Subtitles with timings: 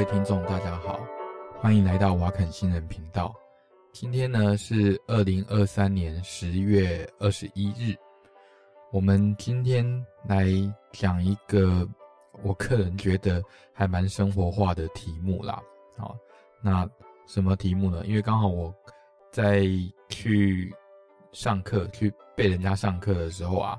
[0.00, 0.98] 各位听众，大家好，
[1.60, 3.34] 欢迎来到瓦肯新人频道。
[3.92, 7.94] 今天呢是二零二三年十月二十一日，
[8.92, 9.84] 我们今天
[10.26, 10.46] 来
[10.90, 11.86] 讲一个
[12.42, 13.42] 我个人觉得
[13.74, 15.60] 还蛮生活化的题目啦。
[15.98, 16.16] 好，
[16.62, 16.88] 那
[17.26, 18.02] 什么题目呢？
[18.06, 18.74] 因为刚好我
[19.30, 19.66] 在
[20.08, 20.74] 去
[21.32, 23.78] 上课，去被人家上课的时候啊，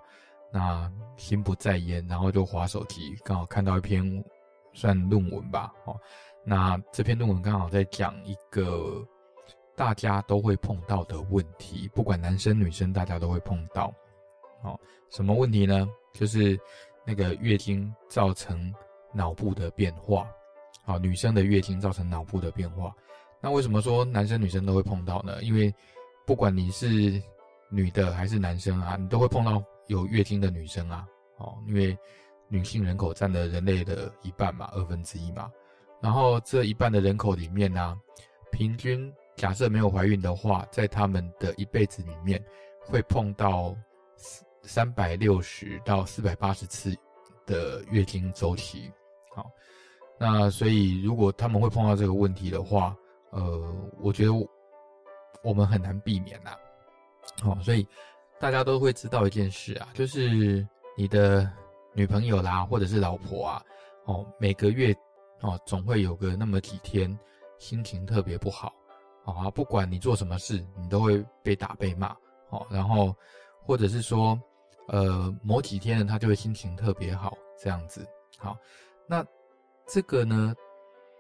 [0.54, 4.24] 那心不在焉，然后就滑手机，刚好看到一篇。
[4.74, 6.00] 算论文吧，哦，
[6.44, 9.06] 那这篇论文刚好在讲一个
[9.76, 13.94] 大家都会碰到的问题，不管男生女生，大家都会碰到，
[14.64, 15.88] 哦，什么问题呢？
[16.14, 16.60] 就是
[17.06, 18.74] 那个月经造成
[19.14, 20.28] 脑部的变化，
[20.84, 22.94] 好，女生的月经造成脑部的变化，
[23.42, 25.42] 那为什么说男生女生都会碰到呢？
[25.44, 25.74] 因为
[26.26, 27.22] 不管你是
[27.70, 31.06] 女的还是男生啊，你都会碰到有月经的女生啊，
[31.38, 31.98] 哦，因为。
[32.52, 35.50] 女性人口占了人类的一半嘛，二分之一嘛。
[36.02, 37.98] 然后这一半的人口里面呢、
[38.52, 42.44] 平均假设没有怀孕的话，在他们的一辈子里面
[42.82, 43.74] 会碰到
[44.64, 46.94] 三百六十到四百八十次
[47.46, 48.92] 的月经周期。
[49.34, 49.50] 好，
[50.20, 52.94] 那所以如果他们会碰到这个问题的话，
[53.30, 54.32] 呃，我觉得
[55.42, 56.52] 我们很难避免呐。
[57.42, 57.88] 好，所以
[58.42, 61.50] 大家都会知道一件事啊，就是你的。
[61.94, 63.64] 女朋友啦，或者是老婆啊，
[64.06, 64.96] 哦，每个月
[65.42, 67.18] 哦，总会有个那么几天
[67.58, 68.74] 心情特别不好，
[69.26, 72.16] 啊，不管你做什么事，你都会被打被骂，
[72.50, 73.16] 哦，然后
[73.62, 74.40] 或者是说，
[74.88, 78.58] 呃，某几天呢，他就会心情特别好，这样子，好，
[79.08, 79.26] 那
[79.86, 80.56] 这个呢，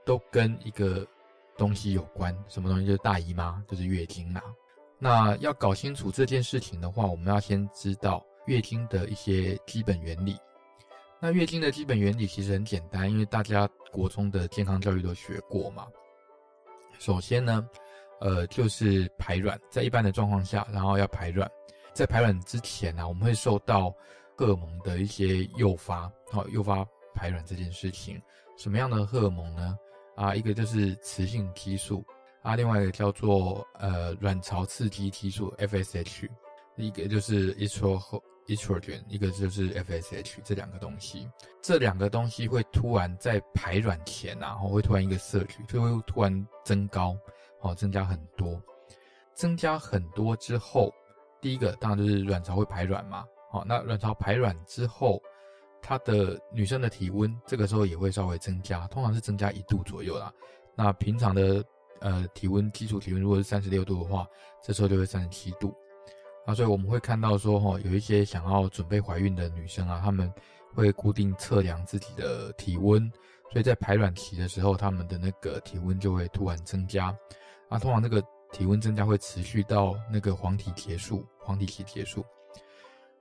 [0.06, 1.06] 都跟一个
[1.58, 2.86] 东西有关，什么东西？
[2.86, 4.42] 就是大姨妈，就是月经啦。
[4.98, 10.38] 那要搞清楚这件事情的话，我们要先知道月经的一些基本原理。
[11.24, 15.86] 那月经的基本原理其实很简单，因为大家国中的健康教育都学过嘛。
[16.98, 17.70] 首先呢，
[18.20, 21.48] 呃，就是排卵，在一般的状况下，然后要排卵，
[21.94, 23.96] 在排卵之前呢、我们会受到
[24.36, 26.84] 荷尔蒙的一些诱发，好、哦，诱发
[27.14, 28.20] 排卵这件事情。
[28.58, 29.78] 什么样的荷尔蒙呢？
[30.16, 32.04] 啊，一个就是雌性激素，
[32.42, 36.28] 啊，另外一个叫做呃卵巢刺激激素 FSH，
[36.78, 41.29] 一个就是 estro estrogen，一个就是 FSH，这两个东西，
[41.62, 47.16] 这两个东西会突然在排卵前，然后会突然一个摄取，就会突然增高，
[47.62, 48.62] 哦，增加很多，
[49.34, 50.94] 增加很多之后，
[51.40, 55.22] 第一个当然就是卵巢会排卵嘛，好，那卵巢排卵之后，
[55.81, 60.31] 它的女生的体温这个时候也会稍微增加，通常是增加一度左右啦。
[60.75, 61.63] 那平常的
[62.00, 64.25] 呃体温，基础体温如果是三十六度的话，
[64.63, 65.75] 这时候就会三十七度。
[66.46, 70.31] 啊，所以我们会看到说，哈，有一些想要准备怀孕的女生啊，她们
[70.74, 73.12] 会固定测量自己的体温，
[73.52, 77.16] 所以在排卵期的时候，她们的那个体温就会突然增加。
[77.69, 82.25] 啊，通常那个体温增加会持续到那个黄体结束，黄体期结束。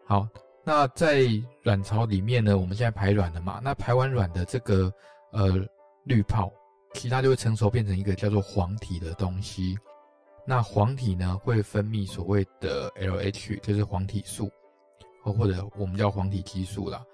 [0.07, 0.27] 好，
[0.65, 1.25] 那在
[1.63, 4.93] 卵巢里面呢，我们现在排卵了嘛，那排完卵的这个
[5.33, 5.65] 呃
[6.05, 6.51] 滤泡，
[6.95, 9.79] 其他就会成熟变成一个叫做黄体的东西。
[10.45, 14.51] 那黄体呢，会分泌所谓的 LH，就是黄体素，
[15.23, 17.05] 或或者我们叫黄体激素啦。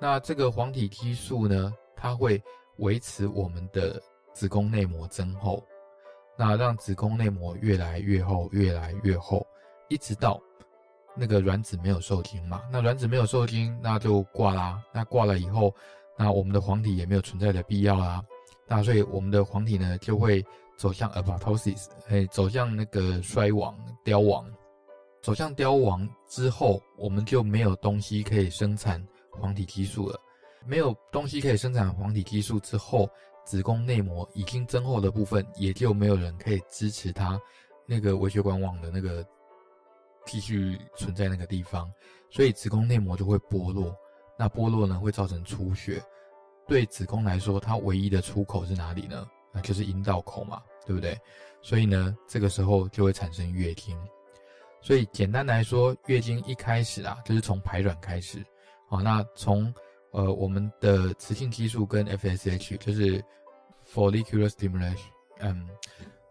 [0.00, 2.40] 那这个黄体激素呢，它会
[2.78, 4.00] 维持我们的
[4.32, 5.64] 子宫内膜增厚，
[6.36, 9.44] 那让子宫内膜越来越厚，越来越厚，
[9.88, 10.40] 一直到
[11.14, 12.60] 那个卵子没有受精嘛。
[12.70, 14.80] 那卵子没有受精，那就挂啦。
[14.92, 15.74] 那挂了以后，
[16.16, 18.22] 那我们的黄体也没有存在的必要啦。
[18.68, 20.44] 那所以我们的黄体呢，就会
[20.76, 24.44] 走向 apoptosis，哎，走向那个衰亡、凋亡。
[25.22, 30.20] 走向凋亡之后，我们就没有东西可以生产黄体激素了。
[30.64, 33.08] 没有东西可以生产黄体激素之后，
[33.44, 37.40] 子宫内膜已经增厚的部分，也就没有人可以支持它
[37.86, 39.26] 那个微血管网的那个
[40.24, 41.90] 继续存在那个地方，
[42.30, 43.92] 所以子宫内膜就会剥落。
[44.38, 46.02] 那剥落呢，会造成出血。
[46.68, 49.26] 对子宫来说，它唯一的出口是哪里呢？
[49.56, 51.18] 那就是阴道口嘛，对不对？
[51.62, 53.98] 所以呢，这个时候就会产生月经。
[54.82, 58.44] 所以简单来说，月经一开始啊，就是从排卵开始。
[58.86, 59.74] 好，那从
[60.12, 63.24] 呃我们的雌性激素跟 FSH，就是
[63.90, 65.08] Follicular Stimulation，
[65.38, 65.66] 嗯，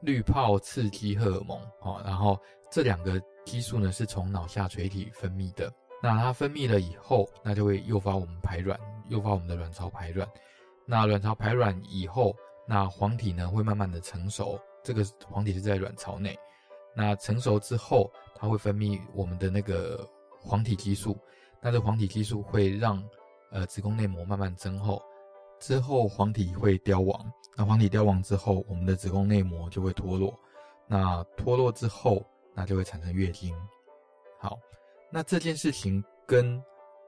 [0.02, 1.60] 滤泡刺激荷尔蒙。
[1.82, 2.40] 好，然后
[2.72, 5.74] 这两个激素呢，是从脑下垂体分泌的。
[6.02, 8.80] 那它分泌了以后，那就会诱发我们排卵。
[9.10, 10.28] 诱发我们的卵巢排卵，
[10.86, 12.36] 那卵巢排卵以后，
[12.68, 14.60] 那黄体呢会慢慢的成熟。
[14.84, 16.38] 这个黄体是在卵巢内，
[16.96, 20.08] 那成熟之后，它会分泌我们的那个
[20.40, 21.18] 黄体激素。
[21.60, 23.04] 那这黄体激素会让
[23.52, 25.02] 呃子宫内膜慢慢增厚，
[25.60, 27.20] 之后黄体会凋亡，
[27.58, 30.38] 那黄体凋亡之后，我们的子宫内膜就会脱落，
[30.86, 32.24] 那脱落之后，
[32.54, 33.56] 那就会产生月经。
[34.40, 34.60] 好，
[35.10, 36.62] 那这件事情跟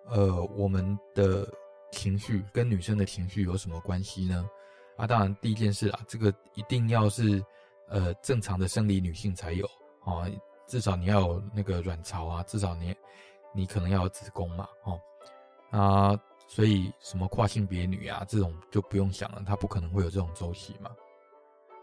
[0.07, 1.47] 呃我们的
[1.91, 4.49] 情绪跟女生的情绪有什么关系呢？
[4.97, 7.43] 啊，当然第一件事啊，这个一定要是
[7.87, 9.65] 呃正常的生理女性才有
[10.03, 10.27] 啊，
[10.67, 12.95] 至少你要有那个卵巢啊，至少你
[13.53, 14.99] 你可能要有子宫嘛，哦，
[15.71, 16.19] 啊。
[16.49, 20.89] 所以，什么跨性别女啊，这种就不用想了，她不可能会有这种周期嘛。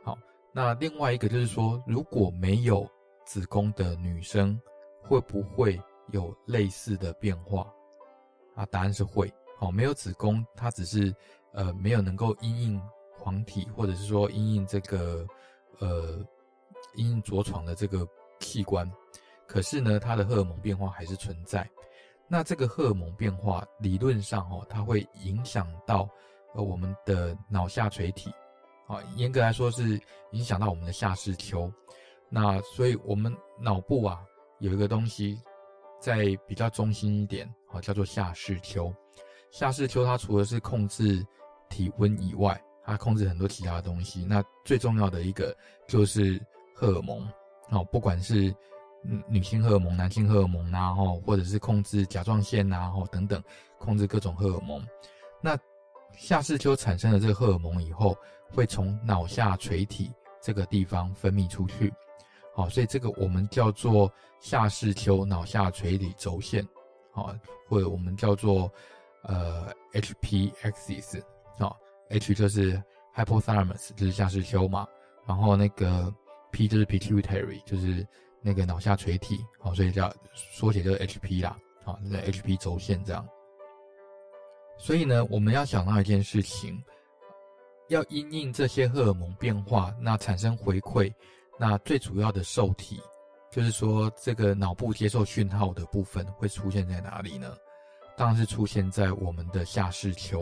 [0.03, 0.17] 好，
[0.55, 2.91] 那另外一个就是说，如果没有
[3.27, 4.59] 子宫的女生，
[5.03, 5.79] 会不会
[6.13, 7.71] 有类似的变化？
[8.55, 9.31] 啊，答案是会。
[9.59, 11.15] 好，没有子宫，它只是
[11.53, 12.83] 呃没有能够因应
[13.25, 15.27] 黄体，或者是说因应这个
[15.79, 16.23] 呃
[16.95, 18.07] 因应着床的这个
[18.39, 18.87] 器官，
[19.47, 21.67] 可是呢，它的荷尔蒙变化还是存在。
[22.29, 26.07] 那这个荷尔蒙变化，理论上哦，它会影响到
[26.55, 28.31] 呃我们的脑下垂体，
[28.87, 29.99] 啊，严格来说是
[30.33, 31.73] 影响到我们的下视丘。
[32.29, 34.21] 那所以我们脑部啊
[34.59, 35.41] 有一个东西
[35.99, 38.93] 在比较中心一点，啊，叫做下视丘。
[39.51, 41.25] 下视丘它除了是控制
[41.71, 44.25] 体温以外，它控制很多其他的东西。
[44.25, 45.57] 那最重要的一个
[45.89, 46.41] 就是
[46.75, 47.27] 荷尔蒙，
[47.71, 48.55] 哦，不管是。
[49.29, 53.45] 女性荷尔蒙、男性荷尔蒙啊，吼，或者是控制甲状腺啊，吼等等，
[53.79, 54.83] 控制各种荷尔蒙。
[55.43, 55.55] 那
[56.17, 58.17] 下视丘产生了这个荷尔蒙以后，
[58.49, 60.11] 会从脑下垂体
[60.41, 61.93] 这个地方分泌出去，
[62.55, 64.11] 好，所以这个我们叫做
[64.41, 66.67] 下视丘脑下垂体轴线，
[67.13, 67.37] 好，
[67.69, 68.73] 或者我们叫做
[69.21, 71.21] 呃 HP axis，
[71.59, 71.77] 啊
[72.15, 72.83] ，H 就是
[73.15, 74.89] hypothalamus，就是下视丘嘛，
[75.27, 76.13] 然后那个
[76.51, 78.07] P 就是 pituitary，就是。
[78.47, 83.27] 那个脑下垂体，好，所以叫缩写就是 HP 啦，好，那 HP 轴线这样。
[84.77, 86.79] 所以呢，我们要想到一件事情，
[87.89, 91.11] 要因应这些荷尔蒙变化，那产生回馈，
[91.59, 93.01] 那最主要的受体，
[93.51, 97.57] 就是说这个脑部接受讯号的部分会出现在哪里呢？
[98.15, 100.41] 当然是出现在我们的下视丘。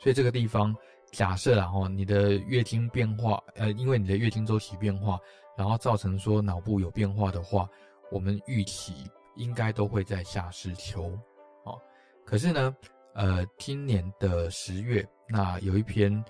[0.00, 0.74] 所以这个地方，
[1.14, 5.18] 假设然后你的月经变化，呃，因为你的月经周期变化。
[5.56, 7.70] 然后造成说脑部有变化的话，
[8.10, 11.16] 我们预期应该都会在下视丘，
[11.62, 11.80] 哦。
[12.26, 12.76] 可是呢，
[13.14, 16.24] 呃，今年的十月，那有一篇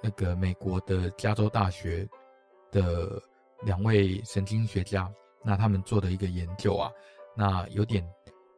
[0.00, 2.08] 那个美国的加州大学
[2.70, 3.22] 的
[3.66, 5.12] 两位神经学家，
[5.42, 6.90] 那他们做的一个研究啊，
[7.36, 8.02] 那有点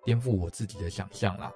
[0.05, 1.51] 颠覆我自己的想象啦。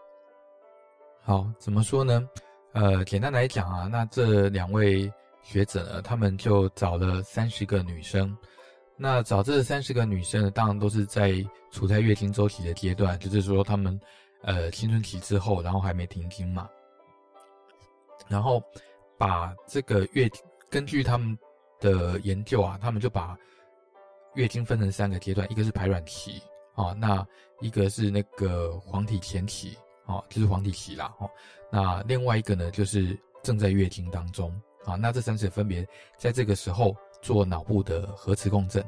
[1.22, 2.28] 好，怎么说呢？
[2.72, 5.12] 呃，简单来讲啊，那这两位。
[5.42, 8.36] 学者呢，他们就找了三十个女生，
[8.94, 11.34] 那找这三十个女生呢，当然都是在
[11.72, 13.98] 处在月经周期的阶段，就是说他们
[14.42, 16.68] 呃青春期之后，然后还没停经嘛，
[18.28, 18.62] 然后
[19.16, 20.30] 把这个月
[20.68, 21.36] 根据他们
[21.80, 23.34] 的研究啊，他们就把
[24.34, 26.40] 月经分成三个阶段，一个是排卵期
[26.74, 27.26] 啊，那
[27.60, 29.76] 一个是那个黄体前期
[30.10, 31.30] 啊，就是黄体期啦，哦，
[31.70, 34.50] 那另外一个呢，就是正在月经当中。
[34.86, 35.86] 啊，那这三者分别
[36.16, 38.82] 在这个时候做脑部的核磁共振。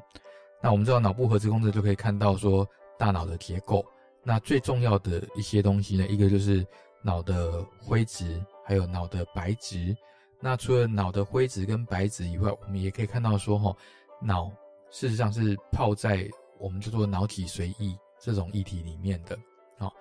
[0.62, 2.66] 那我们知道脑部核磁共振就可以看到说
[2.98, 3.84] 大脑的结构。
[4.24, 6.66] 那最重要的一些东西呢，一个就是
[7.02, 9.94] 脑的灰质，还有脑的白质。
[10.40, 13.76] 那除了脑的灰质跟白质以外，我们也可以看到说，哈，
[14.18, 14.50] 脑
[14.90, 16.26] 事实上是泡在
[16.58, 19.38] 我们叫做脑脊髓液这种液体里面的。
[19.76, 19.92] 好，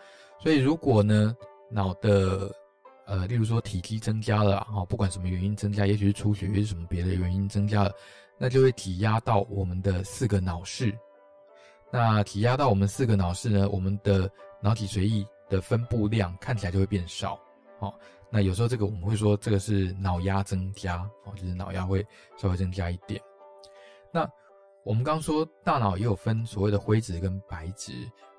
[0.41, 1.35] 所以如果呢，
[1.69, 2.51] 脑的
[3.05, 7.93] 呃，例如说体积增加了，哈，不管什么原因增加，也许是出血，也是什么别的原因增加了，
[8.37, 10.97] 那就会挤压到我们的四个脑室。
[11.91, 14.29] 那挤压到我们四个脑室呢，我们的
[14.61, 17.39] 脑脊髓液的分布量看起来就会变少，
[17.79, 17.93] 哦。
[18.31, 22.05] 那有时候这个我们会说这个是脑压增加，哦，就是脑压会
[22.37, 23.21] 稍微增加一点。
[24.11, 24.25] 那
[24.83, 27.91] 我们刚刚说大脑也有分所谓的灰质跟白质，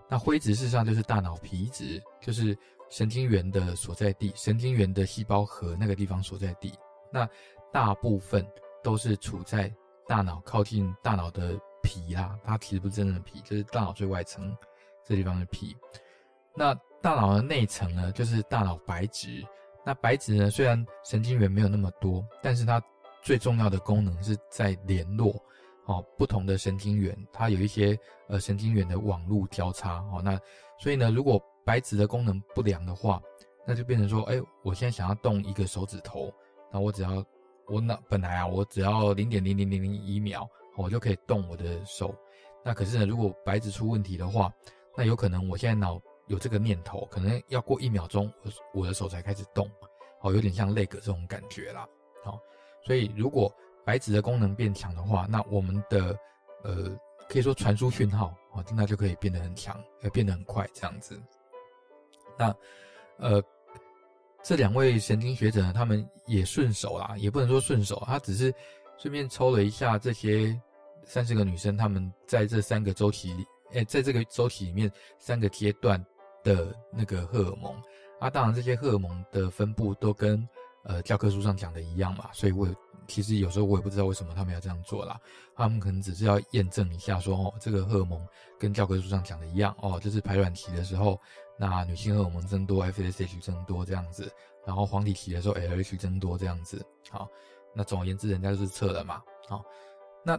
[0.09, 2.57] 那灰质事实上就是大脑皮质，就是。
[2.91, 6.75] 神经元的所在地，神经元的细胞核那个地方所在地，
[7.11, 7.27] 那
[7.73, 8.47] 大部分
[8.83, 9.75] 都是处在
[10.07, 14.55] 大脑靠近大脑的皮啦，它其实不是真正的皮，就是大脑最外层
[15.07, 15.75] 这地方的皮。
[16.55, 19.43] 那大脑的内层呢，就是大脑白质。
[19.87, 22.79] 那白质呢，虽然神经元没有那么多，但是它
[23.23, 25.35] 最重要的功能是在联络
[25.87, 27.99] 哦，不同的神经元，它有一些
[28.29, 30.21] 呃神经元的网路交叉哦。
[30.23, 30.39] 那
[30.79, 33.21] 所以呢，如果白质的功能不良的话，
[33.67, 36.33] 那就变成说，哎，我现在想要动一个手指头，
[36.73, 37.25] 那我只要
[37.67, 42.15] 我那本来啊，我只要零点零零零零一秒，我就可以动我的手。
[42.65, 44.53] 那可是呢，如果白质出问题的话，
[44.97, 49.69] 那有可能我现在脑有这个念头，可能要过一秒钟，我我的手才开始动。
[50.21, 51.87] 哦，有点像 leg 这种感觉啦。
[52.25, 52.39] 好，
[52.87, 53.53] 所以如果
[53.85, 56.17] 白质的功能变强的话，那我们的
[56.65, 56.91] 呃
[57.29, 61.21] 可以说传输讯号啊，那就可以变得很强，呃，变得很快这样子。
[62.39, 62.55] 那
[63.19, 63.43] 呃。
[64.45, 68.53] 这两位神经学者呢，他们也顺手啦，也不能说顺手，他只是
[68.99, 70.61] 顺便抽了一下这些
[71.05, 76.05] 三十个女生，他们在这三个周期里，诶，在这个周期里面三个阶段
[76.43, 77.73] 的那个荷尔蒙
[78.19, 80.45] 啊，当然这些荷尔蒙的分布都跟
[80.85, 82.69] 呃教科书上讲的一样嘛，所以我
[83.07, 85.21] 其实有时候我也不知道为什么他们要这样做啦，
[85.55, 88.27] 他们可能只是要验证一下说哦，这个荷尔蒙
[88.59, 91.21] 跟教科书上讲的一样哦，就是排卵期的时候。
[91.59, 94.29] 那女性荷尔蒙增多，FSH 增多这样子，
[94.67, 96.85] 然后黄体期的时候 LH 增多这样子。
[97.09, 97.29] 好，
[97.73, 99.23] 那总而言之，人家就是测了嘛。
[99.47, 99.63] 好，
[100.25, 100.37] 那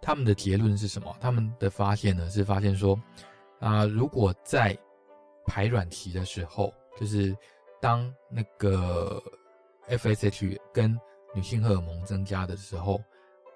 [0.00, 1.16] 他们的结论是什么？
[1.18, 2.96] 他们的发现呢是发现说，
[3.58, 4.78] 啊、如果在
[5.44, 7.36] 排卵期的时候，就是
[7.80, 9.20] 当那个
[9.88, 10.98] FSH 跟
[11.34, 13.00] 女性荷尔蒙增加的时候，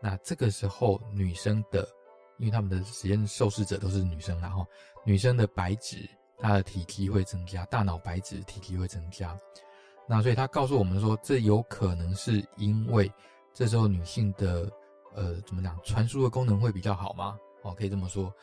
[0.00, 1.86] 那这个时候女生的，
[2.38, 4.66] 因为他们的实验受试者都是女生，然后
[5.04, 6.08] 女生的白质。
[6.44, 9.38] 它的体积会增加，大脑白质体积会增加，
[10.08, 13.08] 那所以他告诉我们说，这有可能是因为
[13.52, 14.68] 这时候女性的
[15.14, 17.38] 呃怎么讲，传输的功能会比较好吗？
[17.62, 18.34] 哦，可以这么说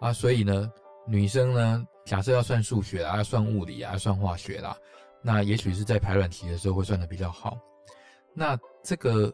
[0.00, 0.68] 啊，所以呢，
[1.06, 4.76] 女生呢，假设要算数学啊，要算物理啊，要算化学啦，
[5.24, 7.58] 那也许是在排卵期的时候会算得比较好。
[8.34, 9.32] 那这个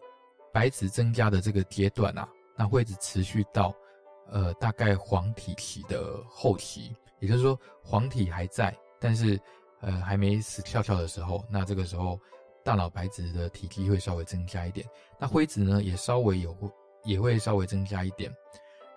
[0.52, 3.74] 白质增加的这个阶段啊，那会一直持续到
[4.30, 6.94] 呃大概黄体期的后期。
[7.18, 9.38] 也就是说，黄体还在，但是，
[9.82, 12.18] 呃，还没死翘翘的时候，那这个时候，
[12.64, 16.56] 大脑白质的体积会稍微增加一点，那灰质呢，也稍微有，
[17.04, 18.34] 也会稍微增加一点，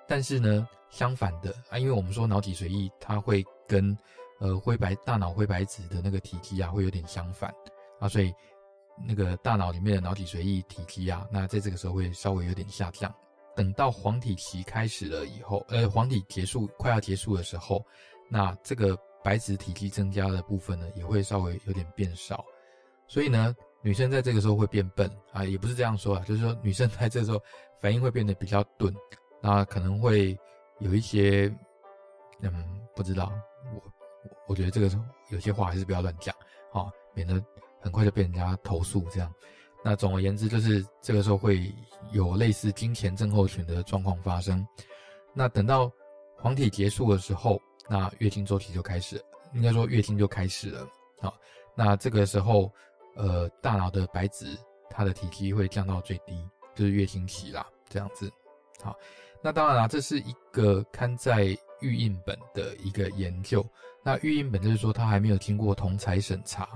[0.08, 3.94] 但是呢，相反的啊，因为我们说脑脊髓液它会跟，
[4.44, 7.50] 呃，灰白大脑灰白质的那个体积啊，会有点相反
[7.98, 8.34] 啊，所以
[9.08, 13.10] 那个大脑里面的脑脊髓液体积啊，那在这个时候会稍微有点下降。
[13.56, 17.82] 等到黄体期开始了以后，呃，黄体结束快要结束的时候。
[18.30, 22.44] 那这个白质体积增加的部分呢，也会稍微有点变少，
[23.08, 27.40] 所以呢，女生在这个时候会变笨啊，也不是这样说啊，就是说女生在这个时候
[27.80, 28.94] 反应会变得比较钝，
[29.42, 30.38] 那可能会
[30.80, 31.54] 有一些，
[32.42, 32.52] 嗯，
[32.96, 33.32] 不知道，
[33.74, 33.82] 我
[34.48, 36.36] 我觉得这个时候有些话还是不要乱讲，
[36.72, 37.44] 啊，免得
[37.80, 39.34] 很快就被人家投诉这样。
[39.84, 41.74] 那总而言之，就是这个时候会
[42.12, 44.66] 有类似金钱症候群的状况发生。
[45.34, 45.92] 那等到
[46.38, 47.62] 黄体结束的时候。
[47.90, 49.22] 那月经周期就开始，
[49.54, 50.88] 应该说月经就开始了。
[51.20, 51.36] 好，
[51.76, 52.72] 那这个时候，
[53.18, 54.58] 呃，大脑的白质
[54.90, 58.32] 它的体积会降到最低，就是月经期啦，这样子。
[58.82, 58.96] 好，
[59.42, 63.64] 那当然啦，这是一个看在育婴本的一个研究。
[64.04, 66.68] 那育婴本就是说它还没有经过同侪审查，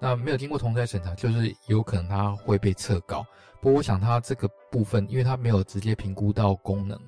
[0.00, 3.26] 那没有经过同侪审查，就是有可能它会被撤稿。
[3.60, 6.98] 不过我想它这个部分，因为它没有直接评估到功能，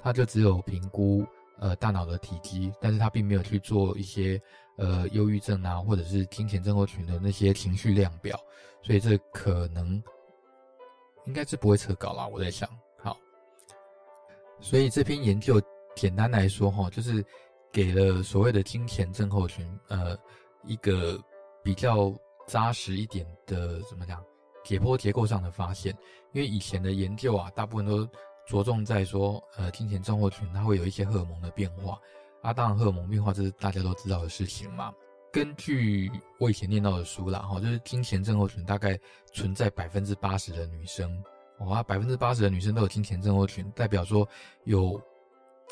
[0.00, 1.26] 它就只有评估。
[1.60, 4.42] 呃，大脑的体积，但是他并没有去做一些
[4.76, 8.36] 呃忧郁症啊，或者是经前症候群的那些情绪量表，
[8.82, 10.02] 所以这可能
[11.26, 12.26] 应该是不会撤稿啦。
[12.26, 13.16] 我在想，好，
[14.58, 15.62] 所以这篇研究
[15.94, 17.24] 简单来说哈，就是
[17.72, 20.16] 给了所谓的经前症候群呃
[20.64, 21.18] 一个
[21.62, 22.12] 比较
[22.46, 24.22] 扎实一点的怎么讲
[24.64, 25.96] 解剖结构上的发现，
[26.32, 28.08] 因为以前的研究啊，大部分都。
[28.46, 31.98] 着重在说，呃，经前症候群它会有一些荷尔蒙的变化，
[32.42, 34.92] 啊，当然荷尔蒙变化这是大家都知道的事情嘛。
[35.32, 39.00] 根据我以前念到的书啦，哈，就是经前症候群大概
[39.32, 41.10] 存在百分之八十的女生，
[41.60, 44.28] 哇，百分之八十的女生都有经前症候群，代表说
[44.64, 45.00] 有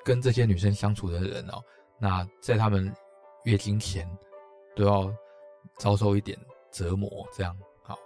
[0.05, 1.63] 跟这些女生相处的人哦，
[1.99, 2.93] 那在她们
[3.45, 4.09] 月经前
[4.75, 5.13] 都要
[5.79, 6.39] 遭受一点
[6.71, 7.99] 折磨，这样，好，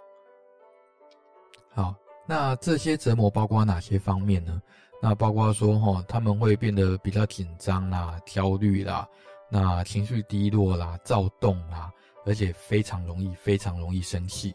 [1.73, 1.95] 好。
[2.29, 4.61] 那这些折磨包括哪些方面呢？
[5.01, 9.07] 那包括说，哈，他们会变得比较紧张啦、焦虑啦，
[9.49, 11.89] 那情绪低落啦、躁动啦，
[12.25, 14.53] 而且非常容易、非常容易生气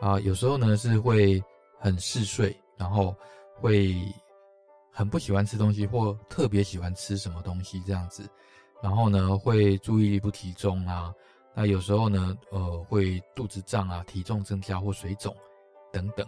[0.00, 0.18] 啊。
[0.20, 1.42] 有时候呢是会
[1.78, 3.14] 很嗜睡，然后
[3.56, 3.94] 会
[4.92, 8.28] 很不喜欢吃东西，或特别喜欢吃什么东西这样子。
[8.82, 11.12] 然后呢会注意力不集中啊。
[11.54, 15.34] 那有时候呢，呃，会肚子胀啊、体重增加或水肿
[15.92, 16.26] 等等。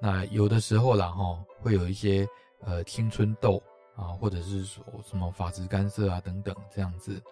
[0.00, 2.26] 那有的时候啦，哈，会有一些
[2.60, 3.62] 呃青春痘
[3.94, 7.22] 啊，或者是说什么发质干涩啊等等这样子。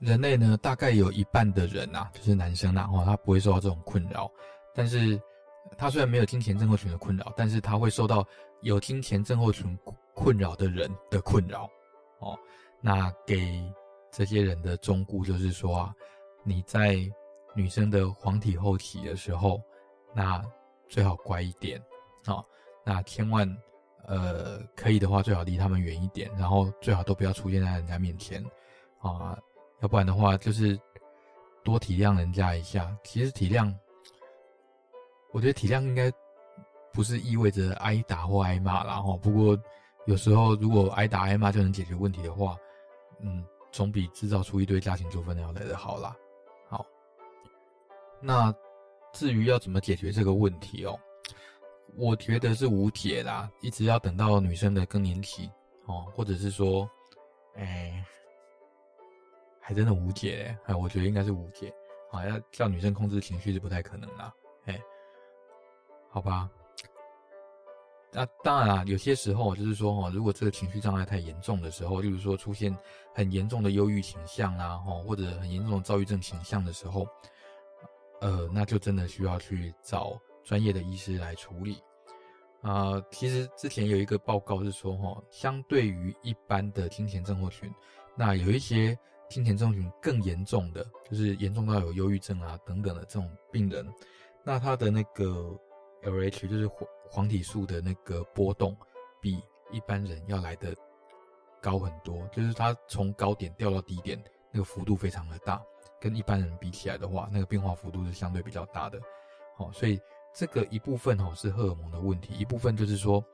[0.00, 4.30] 人类呢，大概有一半的人呐，就是男生呐，哈，他不会受到这种困扰。
[4.74, 5.18] 但是，
[5.76, 8.26] 他虽然没有经前症候群的困扰，但是他会受到
[8.60, 9.78] 有经前症候群
[10.14, 11.68] 困扰的人的困扰。
[12.20, 12.38] 哦，
[12.80, 13.62] 那给
[14.10, 15.94] 这些人的忠告就是说啊，
[16.44, 16.98] 你在
[17.54, 19.60] 女生的黄体后期的时候。
[20.14, 20.44] 那
[20.90, 21.82] 最好乖一点，
[22.26, 22.44] 哦，
[22.84, 23.48] 那千万
[24.04, 28.44] 呃可以的话，最好离他们远一点，然后最好都不要出现在人家面前，
[28.98, 29.38] 啊，
[29.80, 30.78] 要不然的话就是
[31.64, 32.94] 多体谅人家一下。
[33.02, 33.74] 其实体谅，
[35.32, 36.12] 我觉得体谅应该
[36.92, 39.16] 不是意味着挨打或挨骂啦，哈。
[39.16, 39.58] 不过
[40.06, 42.56] 有时候如果挨打挨骂就能解决问题的话，
[43.20, 46.16] 嗯，总比制造出一堆家庭纠纷要来得好啦。
[46.68, 46.86] 好，
[48.20, 48.54] 那。
[49.14, 50.98] 至于要怎么解决这个问题哦，
[51.98, 55.50] 我觉得是无解啦，一直要等到女生的更年期
[55.84, 56.88] 哦，或者是说，
[57.54, 58.02] 哎，
[59.60, 61.70] 还真的无解哎，我觉得应该是无解
[62.10, 64.34] 啊，要叫女生控制情绪是不太可能啦，
[64.64, 64.80] 哎，
[66.12, 66.48] 好吧，
[68.12, 72.76] 那当然啦，有些时候就是说哈，如果这个情绪障碍太严重的时候，例如说出现
[73.14, 77.06] 很严重的忧郁倾向啦，哈，或者很严重的躁郁症倾向的时候。
[78.20, 81.82] 呃，那就真的需要去找专业的医师来处理。
[82.60, 87.68] 啊、其实之前有一个报告是说，哈，相对于一般的经前症候群，
[88.14, 88.96] 那有一些
[89.28, 93.84] 经前症候群更严重的，就是严重到有忧郁症啊等等的这种病人，
[94.44, 95.58] 那他的那个
[96.02, 98.76] LH 就是黄黄体素的那个波动，
[99.20, 100.74] 比一般人要来得
[101.60, 105.62] 高很多，就是他从高点掉到低点，那个幅度非常的大。
[106.00, 109.00] 跟一般人比起来的话，那个变化幅度是相对比较大的，
[109.56, 110.00] 好，所以
[110.34, 113.24] 这个一部分哦是荷尔蒙的问题，一部分就是说，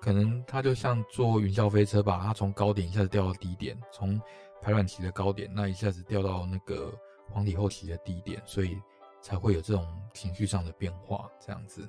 [0.00, 4.20] 可能他就像坐云霄飞车吧，他从高点一下子掉到低点，从
[4.60, 6.92] 排卵期的高点，那一下子掉到那个
[7.30, 8.76] 黄体后期的低点，所以
[9.22, 11.88] 才会有这种情绪上的变化，这样子，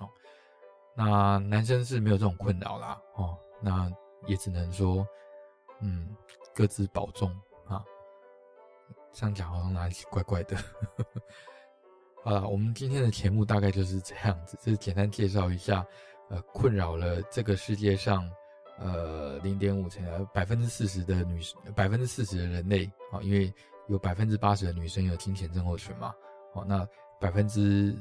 [0.00, 0.08] 哦，
[0.94, 3.90] 那男生是没有这种困扰啦，哦，那
[4.26, 5.06] 也只能说，
[5.80, 6.14] 嗯，
[6.54, 7.30] 各自保重
[7.66, 7.84] 啊。
[9.12, 10.56] 这样讲好像哪里怪怪的。
[12.24, 15.86] 好了，我们今天的节目大概就是这样子，就是简单介绍一下，
[16.30, 18.28] 呃，困扰了这个世界上，
[18.78, 23.52] 呃，零点五成，百分之四十的女生，百分之四十的人类，啊，因为
[23.88, 26.14] 有百分之八十的女生有经前症候群嘛，
[26.52, 26.88] 好，那
[27.20, 27.94] 百分之，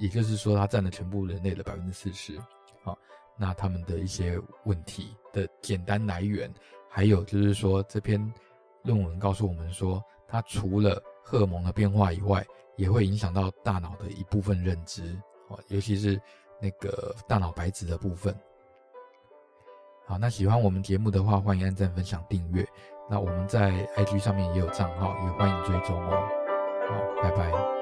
[0.00, 2.36] 也就是说，它占了全部人类的百分之四十，
[2.82, 2.98] 好，
[3.36, 6.52] 那他们的一些问题的简单来源，
[6.88, 8.20] 还有就是说，这篇
[8.82, 10.02] 论文告诉我们说。
[10.32, 15.02] 它除了荷尔蒙的变化以外，也会影响到大脑的一部分认知，
[15.48, 16.20] 哦，尤其是
[16.60, 18.32] 那个大脑白质的部分。
[20.06, 22.64] 好，那喜欢我们节目的话，欢迎按赞、分享、订阅。
[23.10, 26.28] 那我们在 IG 上面也有账号，也欢迎追踪哦。
[26.88, 27.79] 好，拜拜。